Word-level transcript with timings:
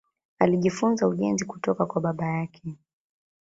Alijifunza 0.39 1.07
ujenzi 1.07 1.45
kutoka 1.45 1.85
kwa 1.85 2.01
baba 2.01 2.27
yake. 2.27 2.75